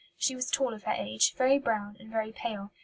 She 0.17 0.35
was 0.35 0.49
tall 0.49 0.73
of 0.73 0.81
her 0.85 0.93
age, 0.93 1.35
very 1.35 1.59
brown, 1.59 1.95
and 1.99 2.09
very 2.09 2.31
pale. 2.31 2.71